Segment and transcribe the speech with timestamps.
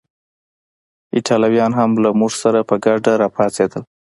[1.15, 3.83] ایټالویان هم له موږ سره په ګډه راپاڅېدل.